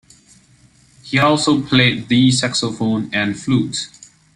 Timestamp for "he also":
1.03-1.61